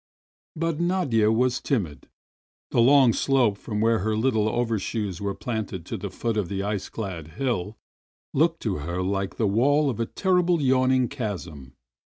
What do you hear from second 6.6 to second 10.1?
ice clad hill, looked to her Uke the wall of a